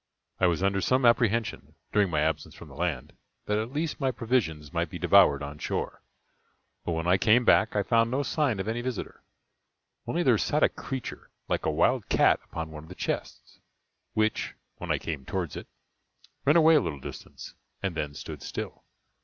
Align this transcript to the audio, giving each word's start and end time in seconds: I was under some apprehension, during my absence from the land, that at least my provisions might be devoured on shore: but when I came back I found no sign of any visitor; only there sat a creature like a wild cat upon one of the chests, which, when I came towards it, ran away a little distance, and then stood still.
I 0.39 0.47
was 0.47 0.63
under 0.63 0.81
some 0.81 1.05
apprehension, 1.05 1.75
during 1.93 2.09
my 2.09 2.21
absence 2.21 2.55
from 2.55 2.69
the 2.69 2.75
land, 2.75 3.13
that 3.45 3.59
at 3.59 3.71
least 3.71 3.99
my 3.99 4.09
provisions 4.09 4.73
might 4.73 4.89
be 4.89 4.97
devoured 4.97 5.43
on 5.43 5.59
shore: 5.59 6.01
but 6.83 6.93
when 6.93 7.05
I 7.05 7.17
came 7.19 7.45
back 7.45 7.75
I 7.75 7.83
found 7.83 8.09
no 8.09 8.23
sign 8.23 8.59
of 8.59 8.67
any 8.67 8.81
visitor; 8.81 9.21
only 10.07 10.23
there 10.23 10.39
sat 10.39 10.63
a 10.63 10.69
creature 10.69 11.29
like 11.47 11.67
a 11.67 11.69
wild 11.71 12.09
cat 12.09 12.39
upon 12.43 12.71
one 12.71 12.81
of 12.81 12.89
the 12.89 12.95
chests, 12.95 13.59
which, 14.13 14.55
when 14.77 14.89
I 14.91 14.97
came 14.97 15.23
towards 15.23 15.55
it, 15.55 15.67
ran 16.45 16.55
away 16.55 16.73
a 16.73 16.81
little 16.81 16.99
distance, 16.99 17.53
and 17.83 17.93
then 17.93 18.15
stood 18.15 18.41
still. 18.41 18.83